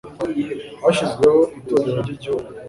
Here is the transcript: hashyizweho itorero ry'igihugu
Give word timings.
hashyizweho 0.83 1.39
itorero 1.59 1.99
ry'igihugu 2.05 2.49